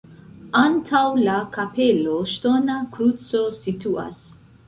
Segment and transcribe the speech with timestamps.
[0.59, 4.27] Antaŭ la kapelo ŝtona kruco situas.